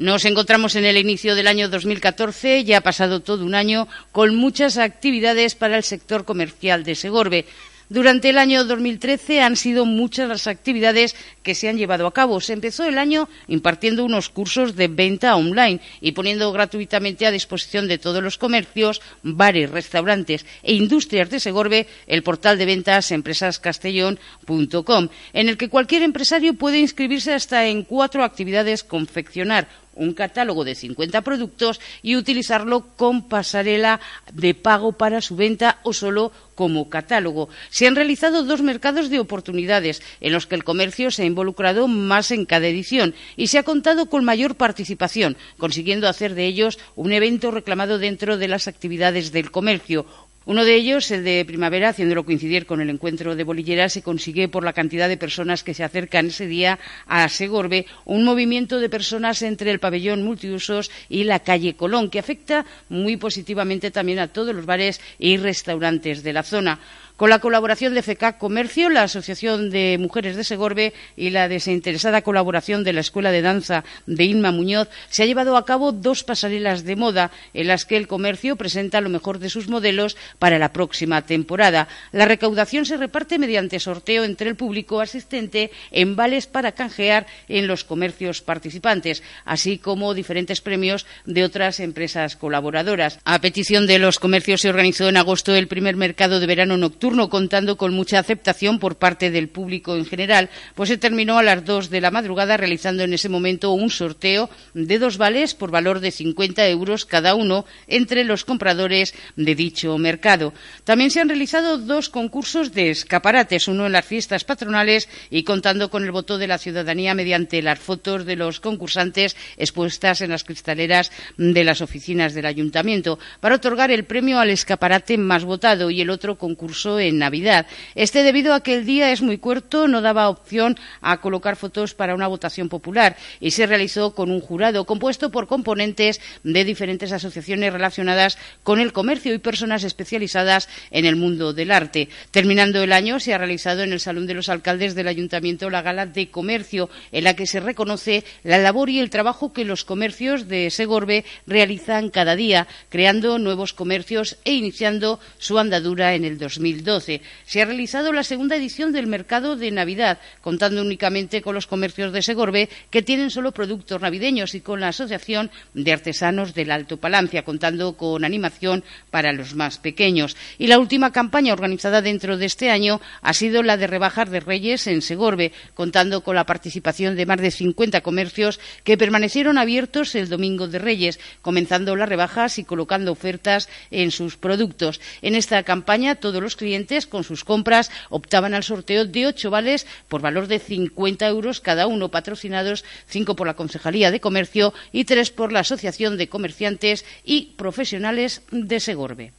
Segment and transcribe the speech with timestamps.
[0.00, 4.34] Nos encontramos en el inicio del año 2014, ya ha pasado todo un año, con
[4.34, 7.44] muchas actividades para el sector comercial de Segorbe.
[7.90, 12.40] Durante el año 2013 han sido muchas las actividades que se han llevado a cabo.
[12.40, 17.88] Se empezó el año impartiendo unos cursos de venta online y poniendo gratuitamente a disposición
[17.88, 25.08] de todos los comercios, bares, restaurantes e industrias de Segorbe el portal de ventas empresascastellón.com,
[25.32, 29.66] en el que cualquier empresario puede inscribirse hasta en cuatro actividades confeccionar
[30.00, 34.00] un catálogo de 50 productos y utilizarlo con pasarela
[34.32, 37.48] de pago para su venta o solo como catálogo.
[37.68, 41.86] Se han realizado dos mercados de oportunidades en los que el comercio se ha involucrado
[41.86, 46.78] más en cada edición y se ha contado con mayor participación, consiguiendo hacer de ellos
[46.96, 50.06] un evento reclamado dentro de las actividades del comercio,
[50.46, 54.48] uno de ellos, el de primavera, haciéndolo coincidir con el encuentro de bolilleras, se consigue
[54.48, 58.88] por la cantidad de personas que se acercan ese día a Segorbe, un movimiento de
[58.88, 64.28] personas entre el pabellón multiusos y la calle Colón, que afecta muy positivamente también a
[64.28, 66.80] todos los bares y restaurantes de la zona
[67.20, 72.22] con la colaboración de FECAC Comercio, la Asociación de Mujeres de Segorbe y la desinteresada
[72.22, 76.24] colaboración de la Escuela de Danza de Inma Muñoz, se ha llevado a cabo dos
[76.24, 80.58] pasarelas de moda en las que el comercio presenta lo mejor de sus modelos para
[80.58, 81.88] la próxima temporada.
[82.10, 87.66] La recaudación se reparte mediante sorteo entre el público asistente en vales para canjear en
[87.66, 93.18] los comercios participantes, así como diferentes premios de otras empresas colaboradoras.
[93.26, 97.09] A petición de los comercios se organizó en agosto el primer mercado de verano nocturno
[97.28, 101.64] contando con mucha aceptación por parte del público en general, pues se terminó a las
[101.64, 105.98] dos de la madrugada realizando en ese momento un sorteo de dos vales por valor
[105.98, 110.52] de 50 euros cada uno entre los compradores de dicho mercado.
[110.84, 115.90] También se han realizado dos concursos de escaparates, uno en las fiestas patronales y contando
[115.90, 120.44] con el voto de la ciudadanía mediante las fotos de los concursantes expuestas en las
[120.44, 126.00] cristaleras de las oficinas del ayuntamiento para otorgar el premio al escaparate más votado y
[126.00, 127.66] el otro concurso en Navidad.
[127.94, 131.94] Este debido a que el día es muy corto, no daba opción a colocar fotos
[131.94, 137.12] para una votación popular y se realizó con un jurado compuesto por componentes de diferentes
[137.12, 142.08] asociaciones relacionadas con el comercio y personas especializadas en el mundo del arte.
[142.30, 145.82] Terminando el año, se ha realizado en el Salón de los Alcaldes del Ayuntamiento la
[145.82, 149.84] Gala de Comercio, en la que se reconoce la labor y el trabajo que los
[149.84, 156.38] comercios de Segorbe realizan cada día, creando nuevos comercios e iniciando su andadura en el
[156.82, 157.22] 2012.
[157.44, 162.12] Se ha realizado la segunda edición del mercado de Navidad, contando únicamente con los comercios
[162.12, 166.96] de Segorbe, que tienen solo productos navideños, y con la Asociación de Artesanos del Alto
[166.96, 170.36] Palancia, contando con animación para los más pequeños.
[170.58, 174.40] Y la última campaña organizada dentro de este año ha sido la de rebajar de
[174.40, 180.14] Reyes en Segorbe, contando con la participación de más de 50 comercios que permanecieron abiertos
[180.14, 185.00] el domingo de Reyes, comenzando las rebajas y colocando ofertas en sus productos.
[185.22, 189.88] En esta campaña todos los clientes con sus compras optaban al sorteo de ocho vales
[190.06, 195.02] por valor de 50 euros cada uno, patrocinados cinco por la Concejalía de Comercio y
[195.02, 199.32] tres por la Asociación de Comerciantes y Profesionales de Segorbe.